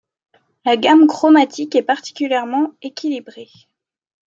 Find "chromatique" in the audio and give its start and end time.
1.05-1.75